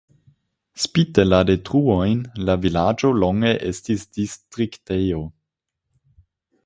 [0.85, 5.25] Spite la detruojn la vilaĝo longe estis distriktejo.